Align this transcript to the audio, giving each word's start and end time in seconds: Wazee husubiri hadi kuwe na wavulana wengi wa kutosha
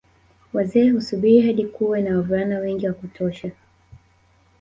Wazee 0.53 0.89
husubiri 0.91 1.41
hadi 1.41 1.65
kuwe 1.67 2.01
na 2.01 2.15
wavulana 2.15 2.59
wengi 2.59 2.87
wa 2.87 2.93
kutosha 2.93 3.51